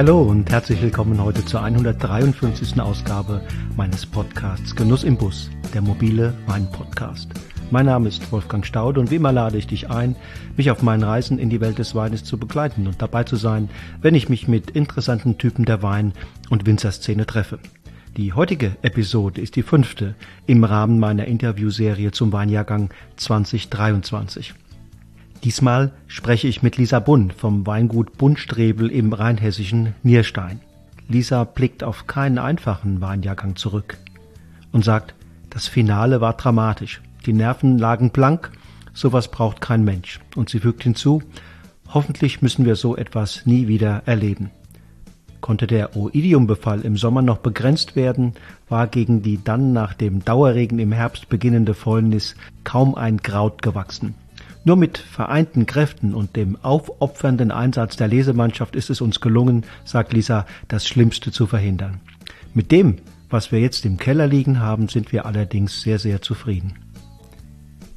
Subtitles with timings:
[0.00, 2.80] Hallo und herzlich willkommen heute zur 153.
[2.80, 3.42] Ausgabe
[3.76, 7.28] meines Podcasts Genuss im Bus, der mobile Wein-Podcast.
[7.70, 10.16] Mein Name ist Wolfgang Staud und wie immer lade ich dich ein,
[10.56, 13.68] mich auf meinen Reisen in die Welt des Weines zu begleiten und dabei zu sein,
[14.00, 16.14] wenn ich mich mit interessanten Typen der Wein-
[16.48, 17.58] und Winzerszene treffe.
[18.16, 20.14] Die heutige Episode ist die fünfte
[20.46, 24.54] im Rahmen meiner Interviewserie zum Weinjahrgang 2023.
[25.44, 30.60] Diesmal spreche ich mit Lisa Bunn vom Weingut Bunnstrebel im rheinhessischen Nierstein.
[31.08, 33.96] Lisa blickt auf keinen einfachen Weinjahrgang zurück
[34.70, 35.14] und sagt,
[35.48, 37.00] das Finale war dramatisch.
[37.24, 38.52] Die Nerven lagen blank,
[38.92, 40.20] sowas braucht kein Mensch.
[40.36, 41.22] Und sie fügt hinzu,
[41.88, 44.50] hoffentlich müssen wir so etwas nie wieder erleben.
[45.40, 48.34] Konnte der Oidiumbefall im Sommer noch begrenzt werden,
[48.68, 54.14] war gegen die dann nach dem Dauerregen im Herbst beginnende Fäulnis kaum ein Kraut gewachsen.
[54.64, 60.12] Nur mit vereinten Kräften und dem aufopfernden Einsatz der Lesemannschaft ist es uns gelungen, sagt
[60.12, 62.00] Lisa, das Schlimmste zu verhindern.
[62.52, 62.96] Mit dem,
[63.30, 66.74] was wir jetzt im Keller liegen haben, sind wir allerdings sehr, sehr zufrieden.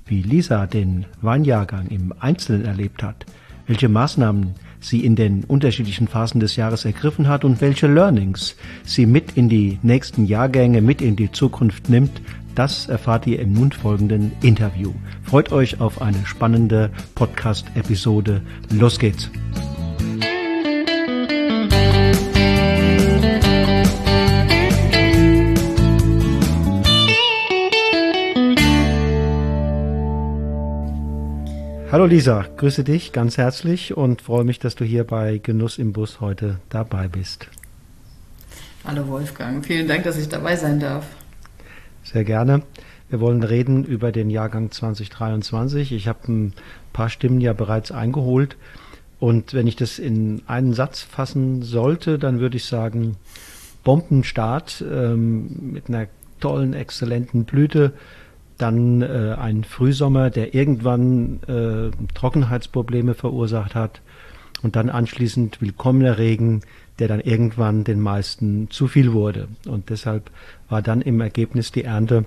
[0.05, 3.25] Wie Lisa den Weinjahrgang im Einzelnen erlebt hat,
[3.67, 9.05] welche Maßnahmen sie in den unterschiedlichen Phasen des Jahres ergriffen hat und welche Learnings sie
[9.05, 12.22] mit in die nächsten Jahrgänge, mit in die Zukunft nimmt,
[12.55, 14.91] das erfahrt ihr im nun folgenden Interview.
[15.23, 18.41] Freut euch auf eine spannende Podcast-Episode.
[18.71, 19.29] Los geht's!
[31.93, 35.93] Hallo Lisa, grüße dich ganz herzlich und freue mich, dass du hier bei Genuss im
[35.93, 37.47] Bus heute dabei bist.
[38.83, 41.05] Hallo Wolfgang, vielen Dank, dass ich dabei sein darf.
[42.13, 42.61] Sehr gerne.
[43.09, 45.91] Wir wollen reden über den Jahrgang 2023.
[45.91, 46.53] Ich habe ein
[46.93, 48.55] paar Stimmen ja bereits eingeholt.
[49.19, 53.15] Und wenn ich das in einen Satz fassen sollte, dann würde ich sagen,
[53.83, 56.05] Bombenstart ähm, mit einer
[56.39, 57.93] tollen, exzellenten Blüte,
[58.59, 64.01] dann äh, ein Frühsommer, der irgendwann äh, Trockenheitsprobleme verursacht hat
[64.63, 66.61] und dann anschließend willkommener Regen,
[66.97, 69.47] der dann irgendwann den meisten zu viel wurde.
[69.67, 70.31] Und deshalb
[70.69, 72.25] war dann im Ergebnis die Ernte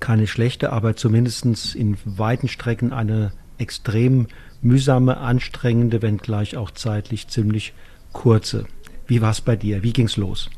[0.00, 4.26] keine schlechte, aber zumindest in weiten Strecken eine extrem
[4.62, 7.72] mühsame, anstrengende, wenngleich auch zeitlich ziemlich
[8.12, 8.66] kurze.
[9.06, 9.82] Wie war es bei dir?
[9.82, 10.50] Wie ging's los?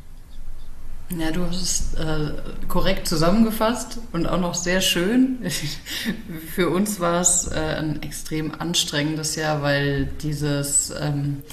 [1.09, 2.31] Ja, du hast es äh,
[2.67, 5.39] korrekt zusammengefasst und auch noch sehr schön.
[6.55, 11.43] Für uns war es äh, ein extrem anstrengendes Jahr, weil dieses ähm,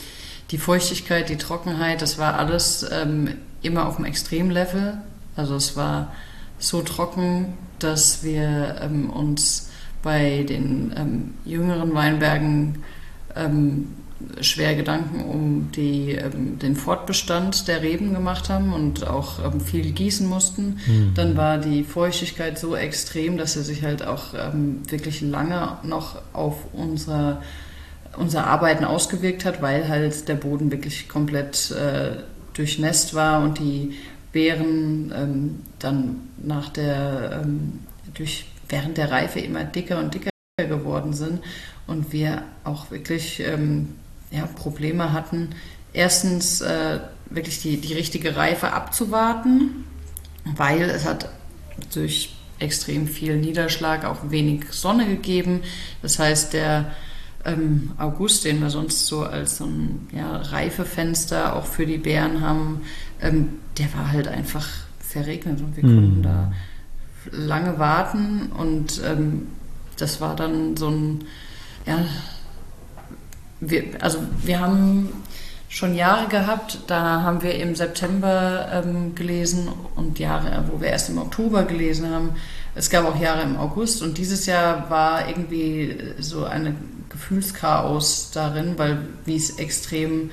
[0.50, 4.98] die Feuchtigkeit, die Trockenheit, das war alles ähm, immer auf dem Extremlevel.
[5.36, 6.12] Also es war
[6.58, 9.70] so trocken, dass wir ähm, uns
[10.02, 12.82] bei den ähm, jüngeren Weinbergen
[13.36, 13.88] ähm,
[14.40, 19.92] schwer Gedanken um die, ähm, den Fortbestand der Reben gemacht haben und auch ähm, viel
[19.92, 20.78] gießen mussten.
[20.86, 21.12] Mhm.
[21.14, 24.34] Dann war die Feuchtigkeit so extrem, dass sie sich halt auch
[24.88, 27.42] wirklich lange noch auf unser,
[28.16, 32.16] unser Arbeiten ausgewirkt hat, weil halt der Boden wirklich komplett äh,
[32.54, 33.94] durchnässt war und die
[34.32, 37.80] Beeren ähm, dann nach der, ähm,
[38.14, 41.40] durch, während der Reife immer dicker und dicker geworden sind
[41.86, 43.94] und wir auch wirklich ähm,
[44.30, 45.50] ja, Probleme hatten,
[45.92, 49.84] erstens äh, wirklich die, die richtige Reife abzuwarten,
[50.56, 51.28] weil es hat
[51.92, 55.62] durch extrem viel Niederschlag auch wenig Sonne gegeben.
[56.02, 56.92] Das heißt, der
[57.44, 62.40] ähm, August, den wir sonst so als so ein ja, Reifefenster auch für die Beeren
[62.42, 62.82] haben,
[63.22, 64.68] ähm, der war halt einfach
[64.98, 65.94] verregnet und wir mhm.
[65.94, 66.52] konnten da
[67.32, 69.48] lange warten und ähm,
[69.96, 71.24] das war dann so ein,
[71.86, 72.04] ja,
[73.60, 75.10] wir, also wir haben
[75.68, 81.10] schon Jahre gehabt, da haben wir im September ähm, gelesen und Jahre, wo wir erst
[81.10, 82.30] im Oktober gelesen haben.
[82.74, 86.74] Es gab auch Jahre im August und dieses Jahr war irgendwie so eine
[87.08, 90.30] Gefühlschaos darin, weil wie es extrem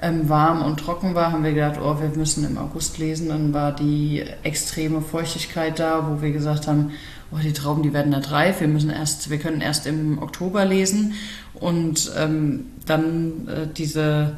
[0.00, 3.28] ähm, warm und trocken war, haben wir gedacht, oh, wir müssen im August lesen.
[3.28, 6.92] Dann war die extreme Feuchtigkeit da, wo wir gesagt haben,
[7.32, 10.64] oh, die Trauben, die werden nicht reif, wir müssen erst, wir können erst im Oktober
[10.64, 11.14] lesen.
[11.54, 14.36] Und ähm, dann äh, diese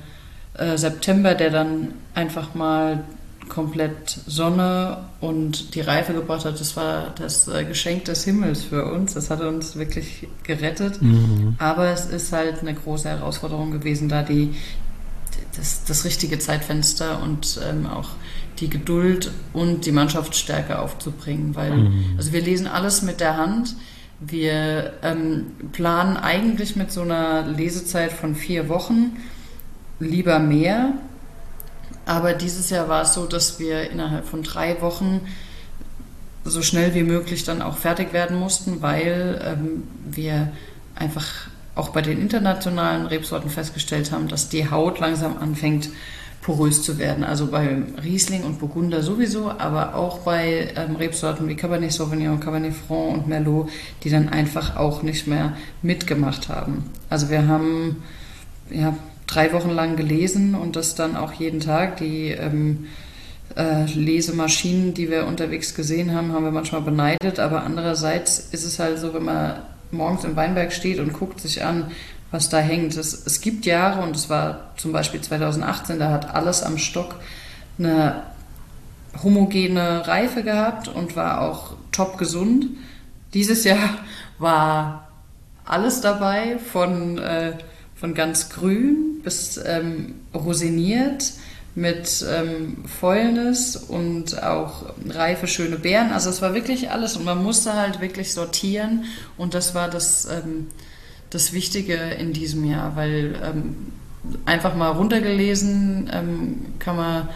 [0.54, 3.04] äh, September, der dann einfach mal
[3.48, 8.90] komplett Sonne und die Reife gebracht hat, das war das äh, Geschenk des Himmels für
[8.90, 9.14] uns.
[9.14, 11.02] Das hat uns wirklich gerettet.
[11.02, 11.56] Mhm.
[11.58, 14.54] Aber es ist halt eine große Herausforderung gewesen, da die,
[15.56, 18.10] das, das richtige Zeitfenster und ähm, auch
[18.60, 21.54] die Geduld und die Mannschaftsstärke aufzubringen.
[21.54, 22.14] Weil, mhm.
[22.16, 23.74] also wir lesen alles mit der Hand.
[24.20, 29.16] Wir ähm, planen eigentlich mit so einer Lesezeit von vier Wochen
[30.00, 30.92] lieber mehr,
[32.06, 35.22] Aber dieses Jahr war es so, dass wir innerhalb von drei Wochen
[36.44, 40.52] so schnell wie möglich dann auch fertig werden mussten, weil ähm, wir
[40.94, 41.26] einfach
[41.74, 45.88] auch bei den internationalen Rebsorten festgestellt haben, dass die Haut langsam anfängt
[46.44, 47.24] porös zu werden.
[47.24, 52.74] Also bei Riesling und Burgunder sowieso, aber auch bei ähm, Rebsorten wie Cabernet Sauvignon, Cabernet
[52.74, 53.70] Franc und Merlot,
[54.02, 56.90] die dann einfach auch nicht mehr mitgemacht haben.
[57.08, 58.02] Also wir haben
[58.70, 58.94] ja,
[59.26, 61.96] drei Wochen lang gelesen und das dann auch jeden Tag.
[61.96, 62.88] Die ähm,
[63.56, 68.78] äh, Lesemaschinen, die wir unterwegs gesehen haben, haben wir manchmal beneidet, aber andererseits ist es
[68.78, 71.90] halt so, wenn man morgens im Weinberg steht und guckt sich an,
[72.34, 72.96] was da hängt.
[72.96, 77.14] Es, es gibt Jahre, und es war zum Beispiel 2018, da hat alles am Stock
[77.78, 78.24] eine
[79.22, 82.66] homogene Reife gehabt und war auch top gesund.
[83.34, 83.98] Dieses Jahr
[84.38, 85.08] war
[85.64, 87.52] alles dabei, von, äh,
[87.94, 91.34] von ganz grün bis ähm, rosiniert
[91.76, 96.10] mit ähm, Fäulnis und auch reife, schöne Beeren.
[96.12, 99.04] Also es war wirklich alles und man musste halt wirklich sortieren
[99.36, 100.66] und das war das ähm,
[101.34, 103.92] das Wichtige in diesem Jahr, weil ähm,
[104.44, 107.28] einfach mal runtergelesen ähm, kann man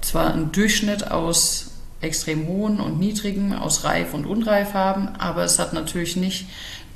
[0.00, 1.70] zwar einen Durchschnitt aus
[2.00, 6.46] extrem hohen und niedrigen, aus reif und unreif haben, aber es hat natürlich nicht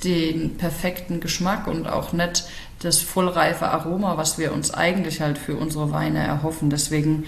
[0.03, 2.45] den perfekten Geschmack und auch nicht
[2.79, 6.69] das vollreife Aroma, was wir uns eigentlich halt für unsere Weine erhoffen.
[6.69, 7.25] Deswegen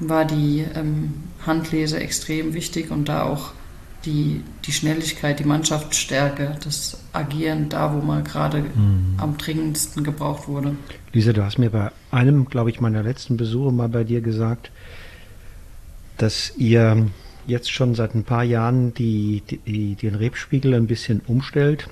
[0.00, 3.52] war die ähm, Handlese extrem wichtig und da auch
[4.04, 9.14] die, die Schnelligkeit, die Mannschaftsstärke, das Agieren da, wo man gerade mhm.
[9.18, 10.76] am dringendsten gebraucht wurde.
[11.12, 14.70] Lisa, du hast mir bei einem, glaube ich, meiner letzten Besuche mal bei dir gesagt,
[16.16, 17.06] dass ihr
[17.46, 21.88] jetzt schon seit ein paar Jahren die, die, den Rebspiegel ein bisschen umstellt.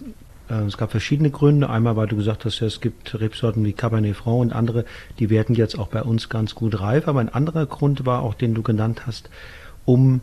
[0.49, 1.69] Äh, es gab verschiedene Gründe.
[1.69, 4.85] Einmal, weil du gesagt hast, es gibt Rebsorten wie Cabernet Franc und andere,
[5.19, 7.09] die werden jetzt auch bei uns ganz gut reif.
[7.09, 9.31] Aber ein anderer Grund war auch, den du genannt hast,
[9.85, 10.21] um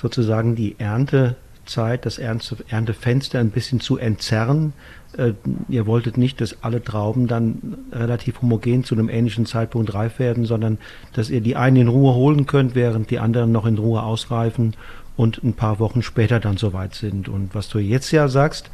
[0.00, 4.72] sozusagen die Erntezeit, das Erntefenster ein bisschen zu entzerren.
[5.16, 5.32] Äh,
[5.68, 10.46] ihr wolltet nicht, dass alle Trauben dann relativ homogen zu einem ähnlichen Zeitpunkt reif werden,
[10.46, 10.78] sondern
[11.12, 14.74] dass ihr die einen in Ruhe holen könnt, während die anderen noch in Ruhe ausreifen
[15.16, 17.28] und ein paar Wochen später dann soweit sind.
[17.28, 18.70] Und was du jetzt ja sagst,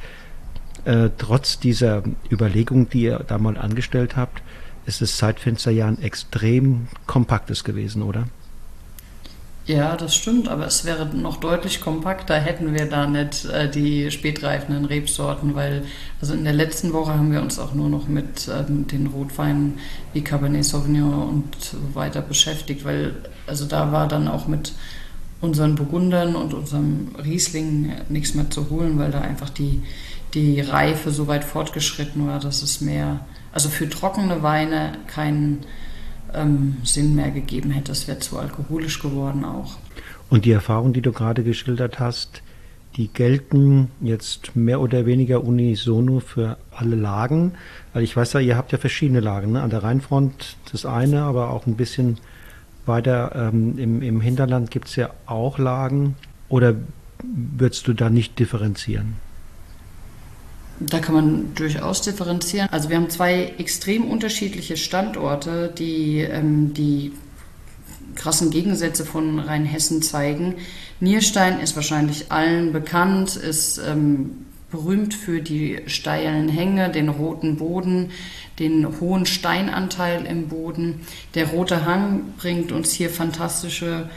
[0.85, 4.43] äh, trotz dieser Überlegung, die ihr da mal angestellt habt,
[4.85, 8.29] ist das Zeitfenster ja ein extrem kompaktes gewesen, oder?
[9.67, 14.13] Ja, das stimmt, aber es wäre noch deutlich kompakter, hätten wir da nicht äh, die
[14.13, 15.83] spätreifenden Rebsorten, weil
[16.21, 19.81] also in der letzten Woche haben wir uns auch nur noch mit ähm, den Rotweinen
[20.13, 23.17] wie Cabernet Sauvignon und so weiter beschäftigt, weil
[23.49, 24.73] also da war dann auch mit
[25.41, 29.83] unseren Burgundern und unserem Riesling nichts mehr zu holen, weil da einfach die,
[30.33, 35.59] die Reife so weit fortgeschritten war, dass es mehr, also für trockene Weine kein
[36.35, 37.93] ähm, Sinn mehr gegeben hätte.
[37.93, 39.79] Es wäre zu alkoholisch geworden auch.
[40.29, 42.43] Und die Erfahrungen, die du gerade geschildert hast,
[42.97, 47.53] die gelten jetzt mehr oder weniger unisono für alle Lagen.
[47.93, 49.53] Weil ich weiß ja, ihr habt ja verschiedene Lagen.
[49.53, 49.63] Ne?
[49.63, 52.19] An der Rheinfront das eine, aber auch ein bisschen
[52.87, 56.17] weiter ähm, im, im Hinterland gibt es ja auch Lagen.
[56.49, 56.75] Oder
[57.23, 59.26] würdest du da nicht differenzieren?
[60.79, 62.69] Da kann man durchaus differenzieren.
[62.71, 67.13] Also wir haben zwei extrem unterschiedliche Standorte, die ähm, die
[68.15, 70.57] krassen Gegensätze von Rheinhessen zeigen.
[71.01, 78.11] Nierstein ist wahrscheinlich allen bekannt, ist ähm, berühmt für die steilen Hänge, den roten Boden,
[78.59, 81.03] den hohen Steinanteil im Boden.
[81.35, 84.09] Der rote Hang bringt uns hier fantastische,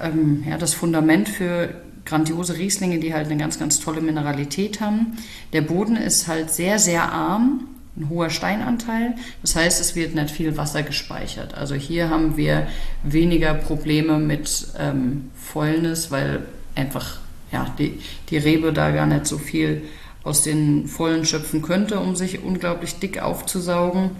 [0.00, 1.74] ähm, ja, das Fundament für
[2.04, 5.16] grandiose Rieslinge, die halt eine ganz, ganz tolle Mineralität haben.
[5.52, 9.14] Der Boden ist halt sehr, sehr arm, ein hoher Steinanteil.
[9.42, 11.54] Das heißt, es wird nicht viel Wasser gespeichert.
[11.54, 12.66] Also hier haben wir
[13.02, 17.18] weniger Probleme mit ähm, Fäulnis, weil einfach
[17.52, 19.82] ja, die, die Rebe da gar nicht so viel
[20.24, 24.10] aus den Vollen schöpfen könnte, um sich unglaublich dick aufzusaugen.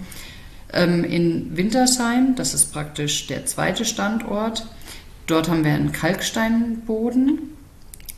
[0.71, 4.67] Ähm, in Wintersheim, das ist praktisch der zweite Standort,
[5.27, 7.39] dort haben wir einen Kalksteinboden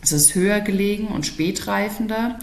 [0.06, 2.38] es ist höher gelegen und spätreifender.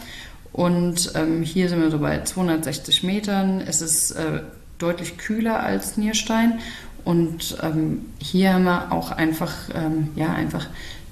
[0.53, 3.61] Und ähm, hier sind wir so bei 260 Metern.
[3.61, 4.41] Es ist äh,
[4.79, 6.59] deutlich kühler als Nierstein.
[7.05, 10.67] Und ähm, hier haben wir auch einfach, ähm, ja, einfach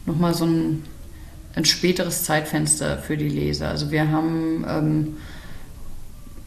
[0.07, 0.85] nochmal so ein,
[1.55, 3.69] ein späteres Zeitfenster für die Leser.
[3.69, 5.17] Also wir haben ähm,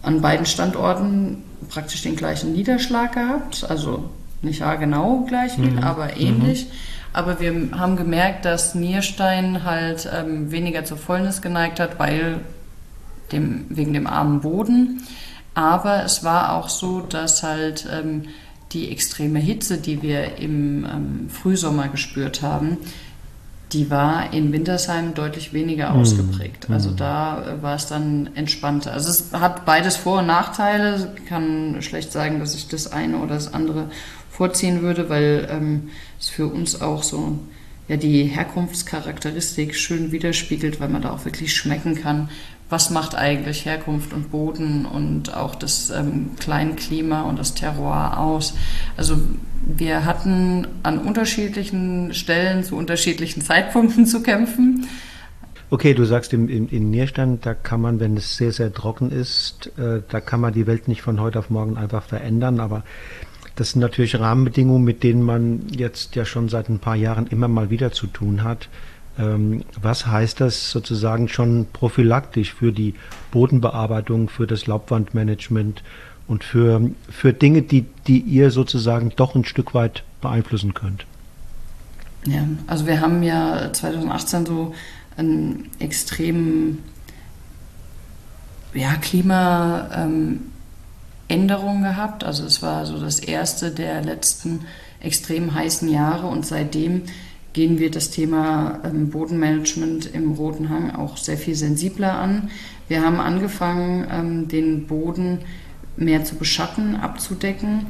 [0.02, 3.66] an beiden Standorten praktisch den gleichen Niederschlag gehabt.
[3.70, 4.10] Also
[4.42, 5.80] nicht genau gleich viel, mhm.
[5.80, 6.66] aber ähnlich.
[6.66, 6.72] Mhm.
[7.14, 12.40] Aber wir haben gemerkt, dass Nierstein halt ähm, weniger zur Fäulnis geneigt hat, weil
[13.32, 15.04] dem, wegen dem armen Boden.
[15.54, 18.24] Aber es war auch so, dass halt ähm,
[18.72, 22.78] die extreme Hitze, die wir im ähm, Frühsommer gespürt haben,
[23.74, 26.02] die war in Wintersheim deutlich weniger mhm.
[26.02, 26.70] ausgeprägt.
[26.70, 26.98] Also mhm.
[26.98, 28.94] da äh, war es dann entspannter.
[28.94, 31.14] Also es hat beides Vor- und Nachteile.
[31.18, 33.90] Ich kann schlecht sagen, dass ich das eine oder das andere
[34.34, 37.40] vorziehen würde, weil ähm, es für uns auch so
[37.88, 42.30] ja, die Herkunftscharakteristik schön widerspiegelt, weil man da auch wirklich schmecken kann,
[42.70, 48.56] was macht eigentlich Herkunft und Boden und auch das ähm, Kleinklima und das Terroir aus.
[48.98, 49.18] Also
[49.66, 54.88] wir hatten an unterschiedlichen Stellen zu unterschiedlichen Zeitpunkten zu kämpfen.
[55.70, 59.12] Okay, du sagst im, im, in Nierstand, da kann man, wenn es sehr, sehr trocken
[59.12, 62.84] ist, äh, da kann man die Welt nicht von heute auf morgen einfach verändern, aber
[63.56, 67.48] das sind natürlich Rahmenbedingungen, mit denen man jetzt ja schon seit ein paar Jahren immer
[67.48, 68.68] mal wieder zu tun hat.
[69.20, 72.96] Ähm, was heißt das sozusagen schon prophylaktisch für die
[73.32, 75.84] Bodenbearbeitung, für das Laubwandmanagement
[76.28, 81.06] und für, für Dinge, die, die ihr sozusagen doch ein Stück weit beeinflussen könnt?
[82.26, 84.74] Ja, also wir haben ja 2018 so
[85.16, 86.80] einen extremen
[88.74, 90.53] ja, Klimaänderung ähm,
[91.28, 92.24] gehabt.
[92.24, 94.66] Also es war so das erste der letzten
[95.00, 97.04] extrem heißen Jahre und seitdem
[97.54, 102.50] gehen wir das Thema ähm, Bodenmanagement im Roten Hang auch sehr viel sensibler an.
[102.88, 105.40] Wir haben angefangen, ähm, den Boden
[105.96, 107.86] mehr zu beschatten, abzudecken.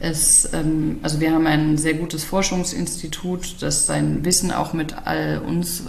[0.00, 5.42] Es, ähm, also wir haben ein sehr gutes Forschungsinstitut, das sein Wissen auch mit all
[5.46, 5.84] uns,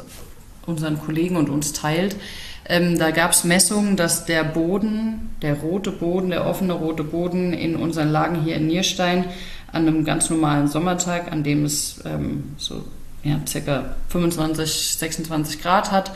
[0.66, 2.18] unseren Kollegen und uns teilt.
[2.66, 7.76] Da gab es Messungen, dass der Boden, der rote Boden, der offene rote Boden in
[7.76, 9.26] unseren Lagen hier in Nierstein
[9.72, 12.86] an einem ganz normalen Sommertag, an dem es ähm, so
[13.24, 16.12] ja, circa 25, 26 Grad hat,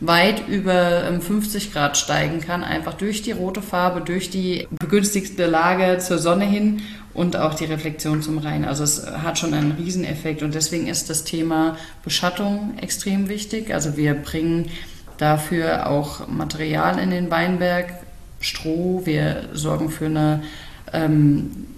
[0.00, 5.46] weit über 50 ähm, Grad steigen kann, einfach durch die rote Farbe, durch die begünstigte
[5.46, 6.82] Lage zur Sonne hin
[7.14, 8.64] und auch die Reflexion zum Rhein.
[8.64, 13.72] Also es hat schon einen Rieseneffekt und deswegen ist das Thema Beschattung extrem wichtig.
[13.72, 14.70] Also wir bringen
[15.22, 17.94] dafür auch Material in den Weinberg,
[18.40, 20.42] Stroh, wir sorgen für eine
[20.92, 21.68] ähm,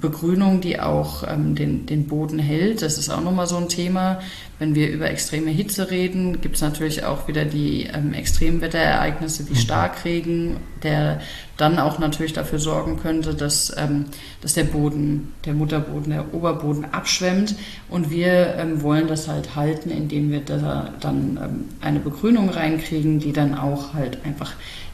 [0.00, 2.82] Begrünung, die auch ähm, den, den Boden hält.
[2.82, 4.20] Das ist auch nochmal so ein Thema.
[4.62, 9.54] Wenn wir über extreme Hitze reden, gibt es natürlich auch wieder die ähm, Extremwetterereignisse wie
[9.54, 9.56] mhm.
[9.56, 11.20] Starkregen, der
[11.56, 14.04] dann auch natürlich dafür sorgen könnte, dass, ähm,
[14.40, 17.56] dass der Boden, der Mutterboden, der Oberboden abschwemmt.
[17.90, 23.18] Und wir ähm, wollen das halt halten, indem wir da dann ähm, eine Begrünung reinkriegen,
[23.18, 24.52] die dann auch halt einfach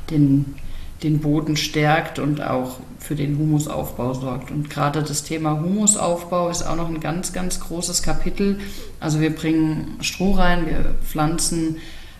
[0.09, 0.55] den
[1.03, 4.51] den Boden stärkt und auch für den Humusaufbau sorgt.
[4.51, 8.59] Und gerade das Thema Humusaufbau ist auch noch ein ganz, ganz großes Kapitel.
[8.99, 11.77] Also wir bringen Stroh rein, wir pflanzen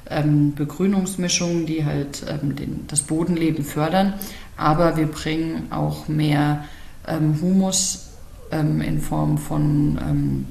[0.09, 4.15] ähm, Begrünungsmischungen, die halt ähm, den, das Bodenleben fördern,
[4.57, 6.65] aber wir bringen auch mehr
[7.07, 8.11] ähm, Humus
[8.51, 10.47] ähm, in Form von, ähm,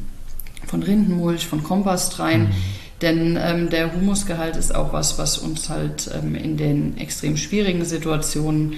[0.67, 2.43] von Rindenmulch, von Kompost rein.
[2.43, 2.53] Mhm
[3.01, 7.85] denn ähm, der Humusgehalt ist auch was, was uns halt ähm, in den extrem schwierigen
[7.85, 8.75] Situationen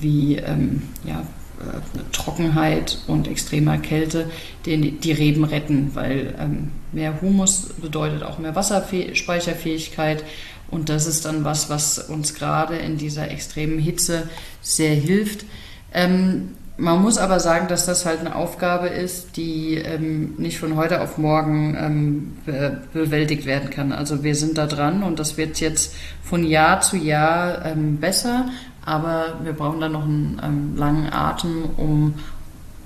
[0.00, 4.30] wie ähm, ja, äh, Trockenheit und extremer Kälte
[4.64, 10.24] den, die Reben retten, weil ähm, mehr Humus bedeutet auch mehr Wasserspeicherfähigkeit
[10.70, 14.28] und das ist dann was, was uns gerade in dieser extremen Hitze
[14.60, 15.44] sehr hilft.
[16.80, 21.00] Man muss aber sagen, dass das halt eine Aufgabe ist, die ähm, nicht von heute
[21.00, 23.90] auf morgen ähm, be bewältigt werden kann.
[23.90, 28.46] Also wir sind da dran und das wird jetzt von Jahr zu Jahr ähm, besser,
[28.86, 32.14] aber wir brauchen dann noch einen ähm, langen Atem, um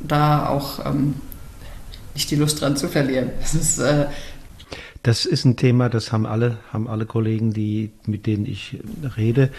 [0.01, 1.17] da auch ähm,
[2.15, 3.31] nicht die Lust dran zu verlieren.
[3.41, 4.07] Das ist, äh,
[5.03, 8.79] das ist ein Thema, das haben alle, haben alle Kollegen, die, mit denen ich
[9.17, 9.51] rede.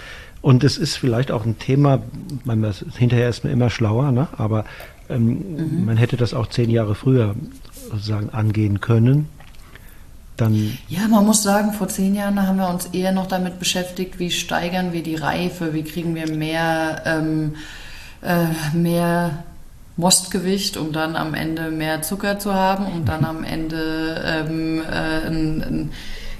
[0.41, 2.01] Und es ist vielleicht auch ein Thema,
[2.45, 2.65] man,
[2.97, 4.27] hinterher ist man immer schlauer, ne?
[4.37, 4.65] aber
[5.09, 5.85] ähm, mhm.
[5.85, 7.35] man hätte das auch zehn Jahre früher
[7.89, 9.27] sozusagen angehen können.
[10.37, 14.19] Dann ja, man muss sagen, vor zehn Jahren haben wir uns eher noch damit beschäftigt,
[14.19, 17.55] wie steigern wir die Reife, wie kriegen wir mehr, ähm,
[18.21, 19.43] äh, mehr
[19.95, 25.27] Mostgewicht, um dann am Ende mehr Zucker zu haben, um dann am Ende ähm, äh,
[25.27, 25.91] ein, ein,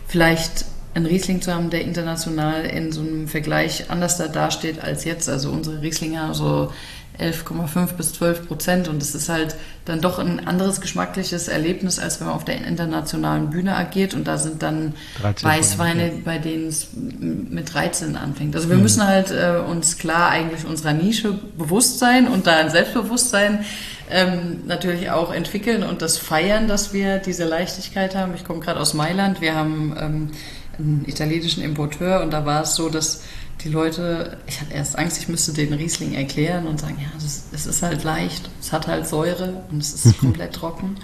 [0.08, 5.06] vielleicht einen Riesling zu haben, der international in so einem Vergleich anders da dasteht als
[5.06, 5.30] jetzt.
[5.30, 6.72] Also unsere Rieslinge so
[7.20, 9.56] 11,5 bis 12 Prozent und es ist halt
[9.86, 14.28] dann doch ein anderes geschmackliches Erlebnis, als wenn man auf der internationalen Bühne agiert und
[14.28, 16.14] da sind dann Weißweine, ja.
[16.24, 18.56] bei denen es mit 13 anfängt.
[18.56, 18.84] Also wir mhm.
[18.84, 23.66] müssen halt äh, uns klar eigentlich unserer Nische bewusst sein und da ein Selbstbewusstsein
[24.10, 28.34] ähm, natürlich auch entwickeln und das feiern, dass wir diese Leichtigkeit haben.
[28.36, 30.32] Ich komme gerade aus Mailand, wir haben ähm,
[30.78, 33.24] einen italienischen Importeur und da war es so, dass
[33.64, 37.66] die Leute, ich hatte erst Angst, ich müsste den Riesling erklären und sagen, ja, es
[37.66, 40.98] ist halt leicht, es hat halt Säure und es ist komplett trocken.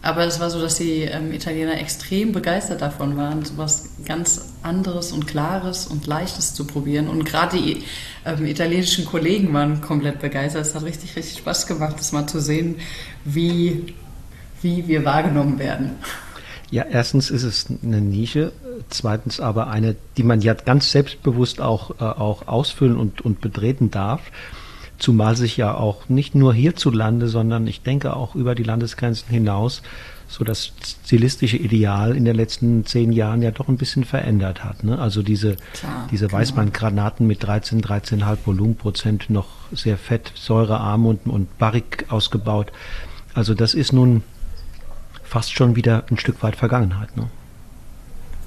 [0.00, 4.52] Aber es war so, dass die ähm, Italiener extrem begeistert davon waren, so was ganz
[4.62, 7.08] anderes und Klares und Leichtes zu probieren.
[7.08, 7.82] Und gerade die
[8.24, 10.64] ähm, italienischen Kollegen waren komplett begeistert.
[10.64, 12.76] Es hat richtig, richtig Spaß gemacht, das mal zu sehen,
[13.24, 13.94] wie,
[14.62, 15.96] wie wir wahrgenommen werden.
[16.70, 18.52] Ja, erstens ist es eine Nische,
[18.88, 23.90] zweitens aber eine, die man ja ganz selbstbewusst auch, äh, auch ausfüllen und, und betreten
[23.90, 24.20] darf.
[24.98, 29.82] Zumal sich ja auch nicht nur hierzulande, sondern ich denke auch über die Landesgrenzen hinaus
[30.28, 30.72] so das
[31.04, 34.84] stilistische Ideal in den letzten zehn Jahren ja doch ein bisschen verändert hat.
[34.84, 34.98] Ne?
[34.98, 36.38] Also diese, Klar, diese genau.
[36.38, 42.72] Weißweingranaten mit 13, 13,5 Volumenprozent noch sehr fett, säurearm und, und barrik ausgebaut.
[43.32, 44.22] Also das ist nun
[45.22, 47.16] fast schon wieder ein Stück weit Vergangenheit.
[47.16, 47.28] Ne?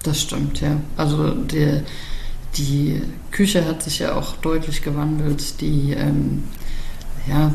[0.04, 0.78] Das stimmt, ja.
[0.98, 1.82] Also die,
[2.58, 5.62] die Küche hat sich ja auch deutlich gewandelt.
[5.62, 6.44] Die ähm,
[7.28, 7.54] ja,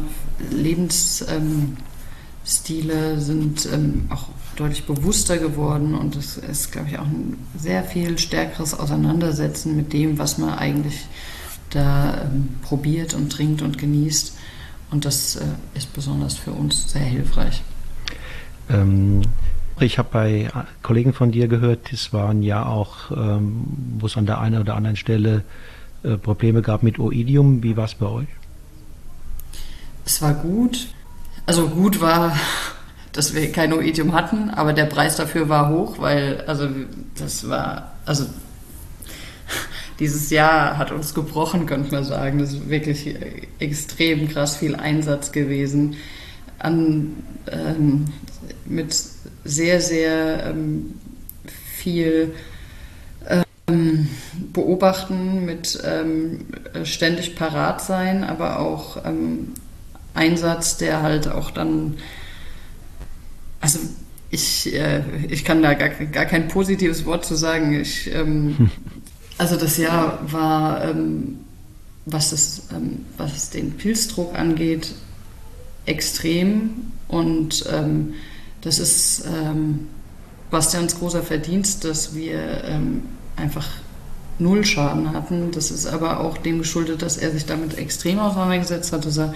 [0.50, 7.36] Lebensstile ähm, sind ähm, auch deutlich bewusster geworden und es ist, glaube ich, auch ein
[7.58, 11.06] sehr viel stärkeres Auseinandersetzen mit dem, was man eigentlich
[11.70, 14.34] da ähm, probiert und trinkt und genießt.
[14.90, 17.62] Und das äh, ist besonders für uns sehr hilfreich.
[19.78, 20.50] Ich habe bei
[20.82, 23.66] Kollegen von dir gehört, es waren ja auch, ähm,
[23.98, 25.44] wo es an der einen oder anderen Stelle
[26.02, 27.62] äh, Probleme gab mit Oidium.
[27.62, 28.28] Wie war es bei euch?
[30.06, 30.88] Es war gut.
[31.44, 32.34] Also gut war,
[33.12, 36.68] dass wir kein Oidium hatten, aber der Preis dafür war hoch, weil also
[37.18, 38.24] das war also
[39.98, 42.38] dieses Jahr hat uns gebrochen, könnte man sagen.
[42.38, 43.14] Das ist wirklich
[43.58, 45.96] extrem krass viel Einsatz gewesen
[46.58, 47.08] an
[47.52, 48.06] ähm,
[48.64, 49.15] mit
[49.46, 50.94] sehr, sehr ähm,
[51.76, 52.34] viel
[53.68, 54.08] ähm,
[54.52, 56.46] beobachten, mit ähm,
[56.84, 59.54] ständig parat sein, aber auch ähm,
[60.14, 61.96] Einsatz, der halt auch dann,
[63.60, 63.78] also
[64.30, 67.78] ich, äh, ich kann da gar, gar kein positives Wort zu sagen.
[67.80, 68.70] Ich, ähm,
[69.38, 71.38] also das Jahr war, ähm,
[72.04, 72.68] was, das,
[73.16, 74.94] was den Pilzdruck angeht,
[75.86, 78.14] extrem und ähm,
[78.66, 79.86] das ist ähm,
[80.50, 83.04] Bastians großer Verdienst, dass wir ähm,
[83.36, 83.68] einfach
[84.40, 85.52] null Schaden hatten.
[85.52, 89.34] Das ist aber auch dem geschuldet, dass er sich damit extrem auseinandergesetzt hat, dass er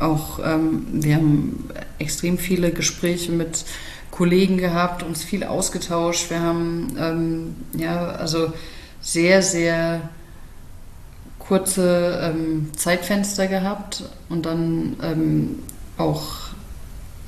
[0.00, 3.64] auch, ähm, wir haben extrem viele Gespräche mit
[4.10, 6.30] Kollegen gehabt, uns viel ausgetauscht.
[6.30, 8.52] Wir haben ähm, ja also
[9.00, 10.08] sehr, sehr
[11.38, 15.58] kurze ähm, Zeitfenster gehabt und dann ähm,
[15.96, 16.53] auch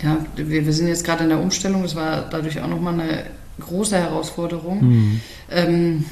[0.02, 3.24] ja, wir, wir sind jetzt gerade in der Umstellung, das war dadurch auch nochmal eine
[3.60, 4.82] große Herausforderung.
[4.82, 5.20] Mhm.
[5.50, 6.04] Ähm,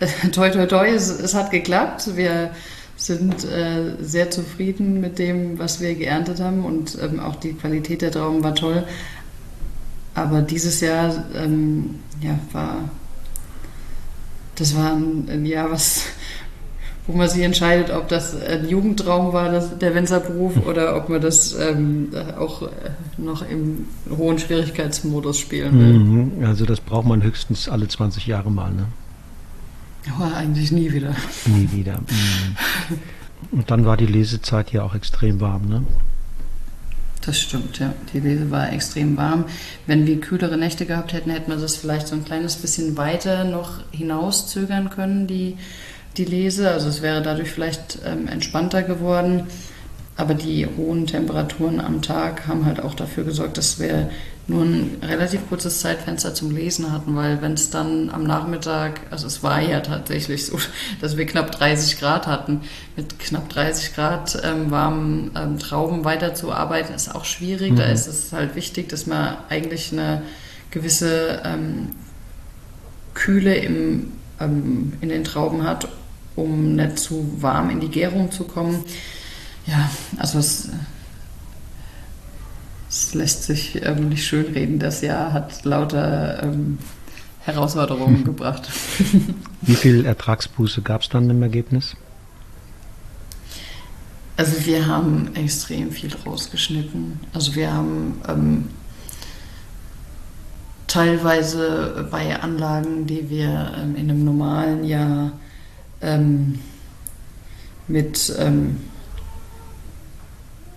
[0.32, 2.16] toi, toi, toi, es, es, hat geklappt.
[2.16, 2.50] Wir
[2.96, 8.02] sind äh, sehr zufrieden mit dem, was wir geerntet haben und ähm, auch die Qualität
[8.02, 8.84] der Trauben war toll.
[10.14, 12.90] Aber dieses Jahr ähm, ja, war,
[14.56, 16.04] das war ein, ein Jahr, was
[17.06, 21.20] wo man sich entscheidet, ob das ein Jugendtraum war, das, der Wenzer-Beruf, oder ob man
[21.20, 22.68] das ähm, auch
[23.18, 23.86] noch im
[24.16, 25.98] hohen Schwierigkeitsmodus spielen will.
[25.98, 26.44] Mhm.
[26.44, 28.86] Also das braucht man höchstens alle 20 Jahre mal, ne?
[30.16, 31.14] Aber eigentlich nie wieder.
[31.46, 31.98] Nie wieder.
[31.98, 32.98] Mhm.
[33.50, 35.84] Und dann war die Lesezeit ja auch extrem warm, ne?
[37.24, 37.94] Das stimmt, ja.
[38.12, 39.44] Die Lese war extrem warm.
[39.86, 43.44] Wenn wir kühlere Nächte gehabt hätten, hätten wir das vielleicht so ein kleines bisschen weiter
[43.44, 45.56] noch hinauszögern können, die
[46.16, 46.70] die Lese.
[46.70, 49.46] Also es wäre dadurch vielleicht ähm, entspannter geworden.
[50.16, 54.10] Aber die hohen Temperaturen am Tag haben halt auch dafür gesorgt, dass wir
[54.46, 59.26] nur ein relativ kurzes Zeitfenster zum Lesen hatten, weil wenn es dann am Nachmittag, also
[59.26, 60.58] es war ja tatsächlich so,
[61.00, 62.60] dass wir knapp 30 Grad hatten,
[62.96, 67.72] mit knapp 30 Grad ähm, warmen ähm, Trauben weiterzuarbeiten, ist auch schwierig.
[67.72, 67.76] Mhm.
[67.76, 70.22] Da ist es halt wichtig, dass man eigentlich eine
[70.70, 71.90] gewisse ähm,
[73.14, 75.88] Kühle im, ähm, in den Trauben hat,
[76.36, 78.84] um nicht zu warm in die Gärung zu kommen.
[79.66, 80.70] Ja, also es,
[82.88, 84.78] es lässt sich ähm, nicht schönreden.
[84.78, 86.78] Das Jahr hat lauter ähm,
[87.40, 88.68] Herausforderungen gebracht.
[89.62, 91.96] Wie viel Ertragsbuße gab es dann im Ergebnis?
[94.36, 97.20] Also wir haben extrem viel rausgeschnitten.
[97.32, 98.68] Also wir haben ähm,
[100.86, 105.32] teilweise bei Anlagen, die wir ähm, in einem normalen Jahr
[106.02, 106.58] ähm,
[107.88, 108.78] mit ähm,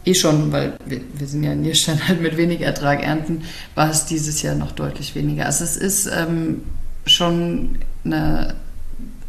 [0.05, 3.89] eh schon, weil wir, wir, sind ja in Nierstein halt mit wenig Ertrag ernten, war
[3.89, 5.45] es dieses Jahr noch deutlich weniger.
[5.45, 6.61] Also es ist ähm,
[7.05, 8.55] schon eine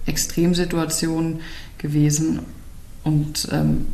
[0.07, 1.41] Extremsituation
[1.79, 2.41] gewesen.
[3.05, 3.87] Und ähm,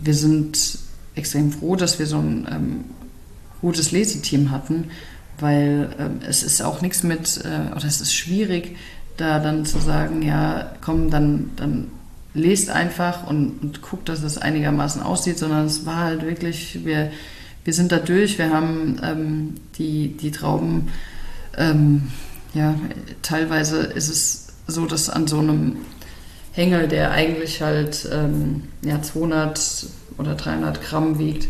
[0.00, 0.78] wir sind
[1.14, 2.84] extrem froh, dass wir so ein ähm,
[3.60, 4.90] gutes Leseteam hatten,
[5.38, 8.76] weil ähm, es ist auch nichts mit, äh, oder es ist schwierig,
[9.16, 11.88] da dann zu sagen, ja, komm, dann, dann
[12.34, 17.12] lest einfach und, und guckt, dass es einigermaßen aussieht, sondern es war halt wirklich, wir,
[17.64, 20.88] wir sind da durch, wir haben ähm, die, die Trauben,
[21.56, 22.08] ähm,
[22.52, 22.74] ja,
[23.22, 25.76] teilweise ist es so, dass an so einem
[26.52, 29.86] Hängel, der eigentlich halt ähm, ja, 200
[30.18, 31.48] oder 300 Gramm wiegt,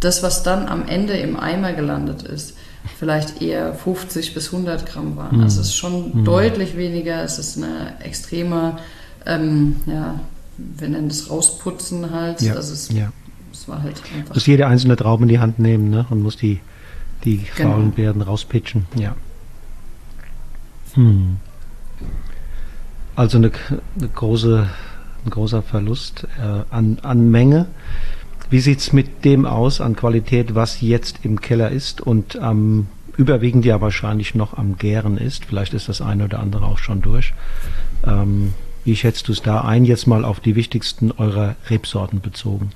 [0.00, 2.55] das, was dann am Ende im Eimer gelandet ist,
[2.98, 5.36] vielleicht eher 50 bis 100 Gramm waren.
[5.36, 5.42] Mhm.
[5.44, 6.24] Also es ist schon mhm.
[6.24, 8.78] deutlich weniger, es ist eine extreme,
[9.24, 10.20] ähm, ja,
[10.56, 12.40] wir nennen das Rausputzen halt.
[12.42, 12.54] Ja.
[12.54, 13.12] Also es, ja.
[13.52, 14.34] es war halt einfach.
[14.34, 16.06] Muss jede einzelne Traube in die Hand nehmen ne?
[16.10, 16.60] und muss die,
[17.24, 17.72] die genau.
[17.72, 18.86] faulen Beeren rauspitchen.
[18.96, 19.14] Ja.
[20.94, 21.36] Hm.
[23.14, 23.50] Also eine,
[23.98, 24.68] eine große,
[25.24, 27.66] ein großer Verlust äh, an, an Menge.
[28.48, 32.86] Wie sieht es mit dem aus an Qualität, was jetzt im Keller ist und am
[33.16, 35.46] überwiegend ja wahrscheinlich noch am Gären ist?
[35.46, 37.34] Vielleicht ist das eine oder andere auch schon durch.
[38.06, 38.54] Ähm,
[38.84, 42.70] wie schätzt du es da ein, jetzt mal auf die wichtigsten eurer Rebsorten bezogen?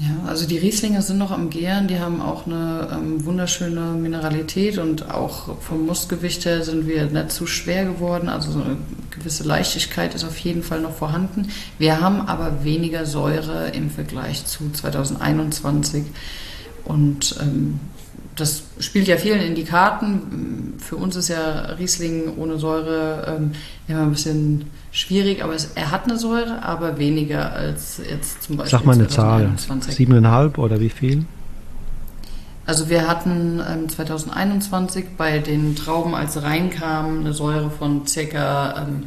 [0.00, 4.78] Ja, also die Rieslinge sind noch am Gären, die haben auch eine ähm, wunderschöne Mineralität
[4.78, 8.30] und auch vom Mustgewicht her sind wir nicht zu schwer geworden.
[8.30, 8.78] Also so eine
[9.10, 11.48] gewisse Leichtigkeit ist auf jeden Fall noch vorhanden.
[11.78, 16.04] Wir haben aber weniger Säure im Vergleich zu 2021
[16.84, 17.78] und ähm,
[18.36, 20.74] das spielt ja vielen in die Karten.
[20.78, 23.52] Für uns ist ja Riesling ohne Säure ähm,
[23.88, 28.56] immer ein bisschen schwierig, aber es, er hat eine Säure, aber weniger als jetzt zum
[28.56, 28.78] Beispiel.
[28.78, 29.50] Sag mal eine Zahl.
[29.88, 31.24] Siebeneinhalb oder wie viel?
[32.64, 38.86] Also wir hatten ähm, 2021 bei den Trauben, als sie reinkamen, eine Säure von ca.
[38.86, 39.04] Ähm,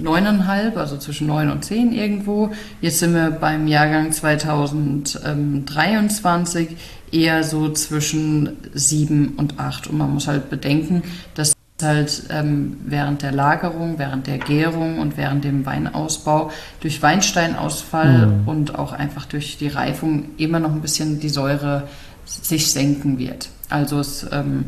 [0.00, 2.52] 9,5, also zwischen 9 und 10 irgendwo.
[2.82, 6.76] Jetzt sind wir beim Jahrgang 2023
[7.12, 9.88] eher so zwischen 7 und 8.
[9.88, 11.02] Und man muss halt bedenken,
[11.34, 18.26] dass halt ähm, während der Lagerung, während der Gärung und während dem Weinausbau durch Weinsteinausfall
[18.26, 18.48] mhm.
[18.48, 21.86] und auch einfach durch die Reifung immer noch ein bisschen die Säure
[22.24, 23.50] sich senken wird.
[23.68, 24.66] Also es ähm,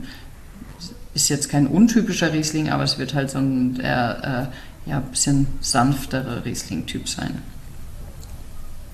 [1.15, 4.51] ist jetzt kein untypischer Riesling, aber es wird halt so ein eher,
[4.87, 7.43] äh, ja, bisschen sanftere Riesling-Typ sein.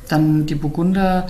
[0.08, 1.26] Dann die Burgunder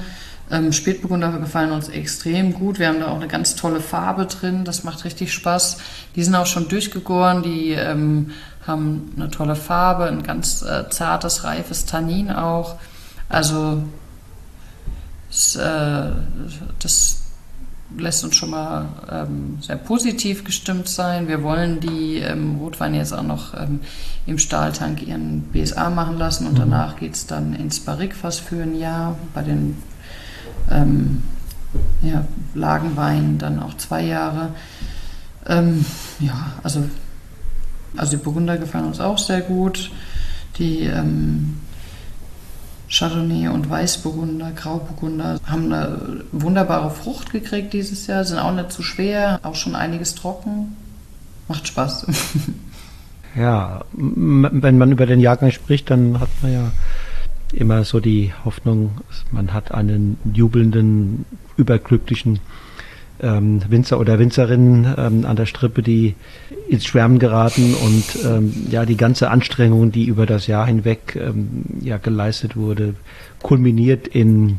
[0.51, 2.79] ähm, Spätburgunder gefallen uns extrem gut.
[2.79, 4.65] Wir haben da auch eine ganz tolle Farbe drin.
[4.65, 5.79] Das macht richtig Spaß.
[6.17, 7.43] Die sind auch schon durchgegoren.
[7.43, 8.31] Die ähm,
[8.67, 12.77] haben eine tolle Farbe, ein ganz äh, zartes, reifes Tannin auch.
[13.29, 13.83] Also
[15.29, 16.11] das, äh,
[16.79, 17.21] das
[17.97, 21.29] lässt uns schon mal ähm, sehr positiv gestimmt sein.
[21.29, 23.81] Wir wollen die ähm, Rotweine jetzt auch noch ähm,
[24.27, 26.59] im Stahltank ihren BSA machen lassen und mhm.
[26.61, 29.17] danach geht es dann ins Barrikfass für ein Jahr.
[29.35, 29.77] Bei den
[30.71, 31.23] ähm,
[32.03, 32.25] ja,
[32.55, 34.51] Lagenwein dann auch zwei Jahre.
[35.47, 35.85] Ähm,
[36.21, 36.85] ja, also,
[37.97, 39.91] also die Burgunder gefallen uns auch sehr gut.
[40.59, 41.61] Die ähm,
[42.89, 48.83] Chardonnay und Weißburgunder, Grauburgunder haben eine wunderbare Frucht gekriegt dieses Jahr, sind auch nicht zu
[48.83, 50.77] schwer, auch schon einiges trocken.
[51.49, 52.07] Macht Spaß.
[53.37, 56.73] Ja, wenn man über den Jahrgang spricht, dann hat man ja
[57.57, 58.93] immer so die Hoffnung,
[59.31, 61.25] man hat einen jubelnden,
[61.57, 62.41] überglücklichen
[63.21, 66.15] ähm, Winzer oder Winzerin ähm, an der Strippe, die
[66.69, 71.65] ins Schwärmen geraten und ähm, ja die ganze Anstrengung, die über das Jahr hinweg ähm,
[71.81, 72.95] ja geleistet wurde,
[73.43, 74.59] kulminiert in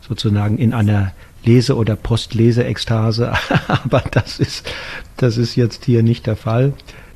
[0.00, 1.12] sozusagen in einer
[1.44, 3.32] Lese- oder Postlese-Ekstase.
[3.68, 4.70] Aber das ist
[5.16, 6.72] das ist jetzt hier nicht der Fall.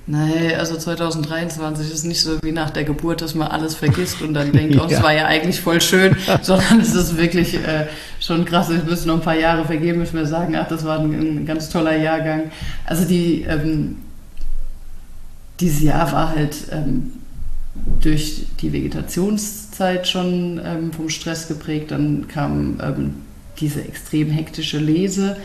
[0.06, 4.34] Nein, also 2023 ist nicht so wie nach der Geburt, dass man alles vergisst und
[4.34, 7.86] dann denkt, oh, es war ja eigentlich voll schön, sondern es ist wirklich äh,
[8.18, 8.68] schon krass.
[8.70, 11.46] Ich müsste noch ein paar Jahre vergeben, müssen wir sagen, ach, das war ein, ein
[11.46, 12.50] ganz toller Jahrgang.
[12.84, 13.98] Also die, ähm,
[15.60, 17.12] dieses Jahr war halt ähm,
[18.00, 21.92] durch die Vegetationszeit schon ähm, vom Stress geprägt.
[21.92, 23.14] Dann kam ähm,
[23.60, 25.36] diese extrem hektische Lese.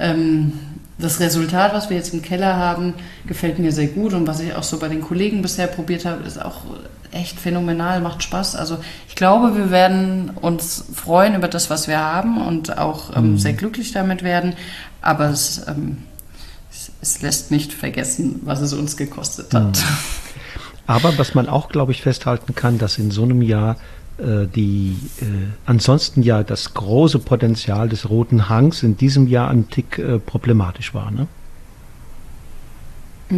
[0.00, 0.54] Ähm,
[0.98, 2.94] das Resultat, was wir jetzt im Keller haben,
[3.26, 6.22] gefällt mir sehr gut und was ich auch so bei den Kollegen bisher probiert habe,
[6.24, 6.62] ist auch
[7.12, 8.56] echt phänomenal, macht Spaß.
[8.56, 8.78] Also
[9.08, 13.38] ich glaube, wir werden uns freuen über das, was wir haben und auch ähm, mhm.
[13.38, 14.54] sehr glücklich damit werden.
[15.00, 15.98] Aber es, ähm,
[16.70, 19.78] es, es, lässt nicht vergessen, was es uns gekostet hat.
[19.78, 19.84] Mhm.
[20.86, 23.76] Aber was man auch, glaube ich, festhalten kann, dass in so einem Jahr
[24.18, 25.24] die äh,
[25.66, 30.94] ansonsten ja das große Potenzial des roten Hangs in diesem Jahr ein Tick äh, problematisch
[30.94, 31.10] war.
[31.10, 31.26] Ne?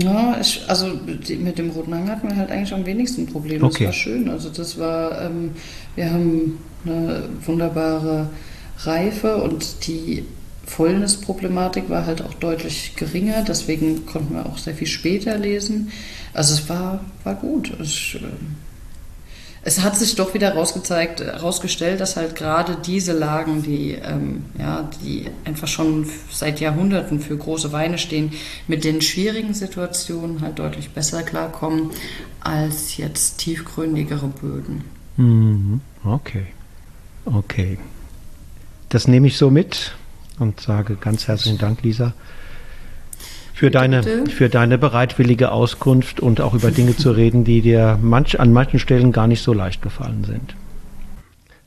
[0.03, 3.65] Ja, ich, also mit dem Roten Hang hatten wir halt eigentlich am wenigsten Probleme.
[3.65, 3.85] Okay.
[3.85, 4.29] Das war schön.
[4.29, 5.53] Also das war, ähm,
[5.95, 8.29] wir haben eine wunderbare
[8.79, 10.25] Reife und die
[10.67, 13.45] Fäulnisproblematik war halt auch deutlich geringer.
[13.47, 15.91] Deswegen konnten wir auch sehr viel später lesen.
[16.33, 17.73] Also es war, war gut.
[17.81, 18.57] Ich, ähm,
[19.67, 24.89] es hat sich doch wieder rausgezeigt, herausgestellt, dass halt gerade diese Lagen, die, ähm, ja,
[25.03, 28.33] die einfach schon seit Jahrhunderten für große Weine stehen,
[28.69, 31.91] mit den schwierigen Situationen halt deutlich besser klarkommen
[32.41, 34.85] als jetzt tiefgründigere Böden.
[35.17, 35.81] Mhm.
[36.05, 36.47] Okay.
[37.25, 37.79] Okay.
[38.91, 39.97] Das nehme ich so mit
[40.39, 42.13] und sage ganz herzlichen Dank, Lisa,
[43.55, 48.41] für deine, für deine bereitwillige Auskunft und auch über Dinge zu reden, die dir manch,
[48.41, 50.57] an manchen Stellen gar nicht so leicht gefallen sind.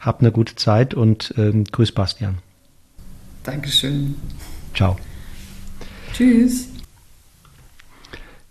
[0.01, 2.39] Hab eine gute Zeit und ähm, grüß Bastian.
[3.43, 4.15] Dankeschön.
[4.75, 4.97] Ciao.
[6.11, 6.67] Tschüss.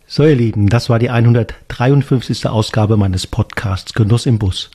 [0.07, 2.47] So, ihr Lieben, das war die 153.
[2.47, 4.71] Ausgabe meines Podcasts Genuss im Bus.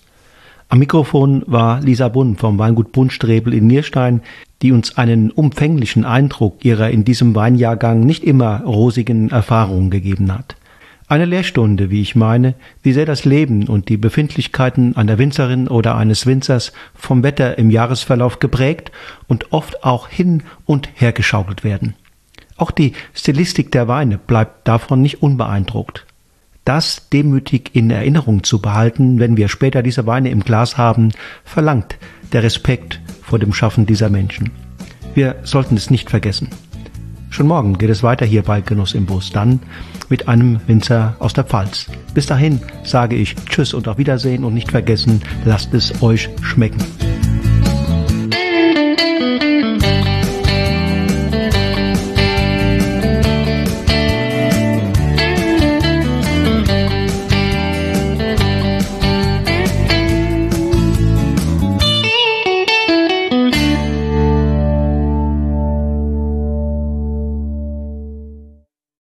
[0.69, 4.21] Am Mikrofon war Lisa Bunn vom Weingut Bunnstrebel in Nierstein,
[4.61, 10.55] die uns einen umfänglichen Eindruck ihrer in diesem Weinjahrgang nicht immer rosigen Erfahrungen gegeben hat.
[11.07, 15.97] Eine Lehrstunde, wie ich meine, wie sehr das Leben und die Befindlichkeiten einer Winzerin oder
[15.97, 18.91] eines Winzers vom Wetter im Jahresverlauf geprägt
[19.27, 21.95] und oft auch hin und her geschaukelt werden.
[22.55, 26.05] Auch die Stilistik der Weine bleibt davon nicht unbeeindruckt
[26.65, 31.11] das demütig in Erinnerung zu behalten, wenn wir später diese Weine im Glas haben,
[31.43, 31.97] verlangt
[32.33, 32.99] der Respekt
[33.31, 34.51] vor dem Schaffen dieser Menschen.
[35.13, 36.49] Wir sollten es nicht vergessen.
[37.29, 39.61] Schon morgen geht es weiter hier bei Genuss im Bus, dann
[40.09, 41.85] mit einem Winzer aus der Pfalz.
[42.13, 46.83] Bis dahin sage ich Tschüss und auf Wiedersehen und nicht vergessen, lasst es euch schmecken.